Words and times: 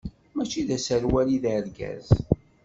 Mačči 0.35 0.61
d 0.67 0.69
aserwal 0.75 1.27
i 1.35 1.37
d 1.43 1.45
argaz. 1.55 2.07